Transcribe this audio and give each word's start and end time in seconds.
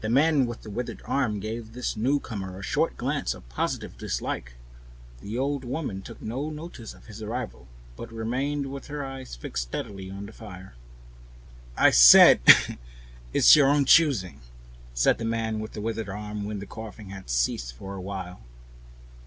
The 0.00 0.08
man 0.08 0.46
with 0.46 0.62
the 0.62 0.70
withered 0.70 1.02
hand 1.02 1.42
gave 1.42 1.74
the 1.74 1.92
newcomer 1.98 2.58
a 2.58 2.62
short 2.62 2.96
glance 2.96 3.34
of 3.34 3.46
positive 3.50 3.98
dislike; 3.98 4.54
the 5.20 5.36
old 5.36 5.64
woman 5.66 6.00
took 6.00 6.22
no 6.22 6.48
notice 6.48 6.94
of 6.94 7.04
his 7.04 7.20
arrival, 7.22 7.68
but 7.94 8.10
remained 8.10 8.72
with 8.72 8.86
her 8.86 9.04
eyes 9.04 9.36
fixed 9.36 9.64
steadily 9.64 10.10
on 10.10 10.24
the 10.24 10.32
fire. 10.32 10.76
"I 11.76 11.90
said 11.90 12.40
it's 13.34 13.54
your 13.54 13.68
own 13.68 13.84
choosing," 13.84 14.40
said 14.94 15.18
the 15.18 15.26
man 15.26 15.60
with 15.60 15.72
the 15.74 15.82
withered 15.82 16.08
hand, 16.08 16.46
when 16.46 16.58
the 16.58 16.64
coughing 16.66 17.10
had 17.10 17.28
ceased 17.28 17.74
for 17.74 17.94
a 17.96 18.00
while. 18.00 18.40